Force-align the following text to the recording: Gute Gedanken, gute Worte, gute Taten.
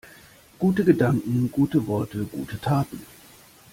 Gute 0.57 0.83
Gedanken, 0.83 1.51
gute 1.51 1.85
Worte, 1.85 2.23
gute 2.25 2.59
Taten. 2.59 3.05